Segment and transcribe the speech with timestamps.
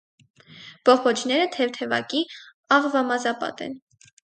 [0.89, 2.23] Բողբոջները թեթևակի
[2.79, 3.79] աղվամազապատ են։